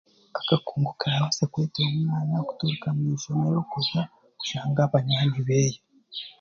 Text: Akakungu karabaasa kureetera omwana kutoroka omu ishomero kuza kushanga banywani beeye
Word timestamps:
Akakungu 0.39 0.91
karabaasa 0.99 1.49
kureetera 1.51 1.87
omwana 1.93 2.45
kutoroka 2.47 2.87
omu 2.93 3.03
ishomero 3.15 3.59
kuza 3.71 4.01
kushanga 4.39 4.91
banywani 4.91 5.39
beeye 5.47 5.79